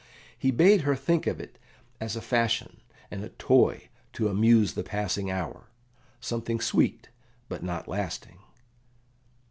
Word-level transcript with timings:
He 0.35 0.49
bade 0.49 0.81
her 0.81 0.95
think 0.95 1.27
of 1.27 1.39
it 1.39 1.59
as 1.99 2.15
a 2.15 2.23
fashion 2.23 2.77
and 3.11 3.23
a 3.23 3.29
toy 3.29 3.87
to 4.13 4.29
amuse 4.29 4.73
the 4.73 4.81
passing 4.83 5.29
hour 5.29 5.67
something 6.19 6.59
sweet, 6.59 7.09
but 7.47 7.61
not 7.61 7.87
lasting. 7.87 8.39